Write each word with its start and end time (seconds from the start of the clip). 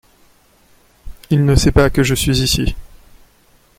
Il 1.29 1.45
ne 1.45 1.53
sait 1.53 1.71
pas 1.71 1.91
que 1.91 2.01
je 2.01 2.15
suis 2.15 2.39
ici. 2.41 2.75